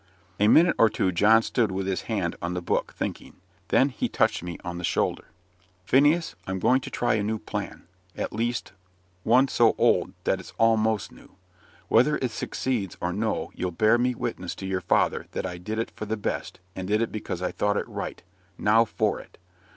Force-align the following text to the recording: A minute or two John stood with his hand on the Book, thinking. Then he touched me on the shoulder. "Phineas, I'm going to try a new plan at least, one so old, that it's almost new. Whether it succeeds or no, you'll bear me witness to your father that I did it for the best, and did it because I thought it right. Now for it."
A 0.39 0.47
minute 0.47 0.75
or 0.79 0.89
two 0.89 1.11
John 1.11 1.43
stood 1.43 1.71
with 1.71 1.85
his 1.85 2.01
hand 2.09 2.35
on 2.41 2.55
the 2.55 2.61
Book, 2.63 2.91
thinking. 2.97 3.35
Then 3.67 3.89
he 3.89 4.09
touched 4.09 4.41
me 4.41 4.57
on 4.63 4.79
the 4.79 4.83
shoulder. 4.83 5.25
"Phineas, 5.85 6.33
I'm 6.47 6.57
going 6.57 6.81
to 6.81 6.89
try 6.89 7.13
a 7.13 7.23
new 7.23 7.37
plan 7.37 7.83
at 8.17 8.33
least, 8.33 8.71
one 9.21 9.47
so 9.47 9.75
old, 9.77 10.13
that 10.23 10.39
it's 10.39 10.53
almost 10.57 11.11
new. 11.11 11.35
Whether 11.87 12.17
it 12.17 12.31
succeeds 12.31 12.97
or 12.99 13.13
no, 13.13 13.51
you'll 13.53 13.69
bear 13.69 13.99
me 13.99 14.15
witness 14.15 14.55
to 14.55 14.65
your 14.65 14.81
father 14.81 15.27
that 15.33 15.45
I 15.45 15.59
did 15.59 15.77
it 15.77 15.91
for 15.91 16.05
the 16.05 16.17
best, 16.17 16.59
and 16.75 16.87
did 16.87 17.03
it 17.03 17.11
because 17.11 17.43
I 17.43 17.51
thought 17.51 17.77
it 17.77 17.87
right. 17.87 18.23
Now 18.57 18.85
for 18.85 19.19
it." 19.19 19.37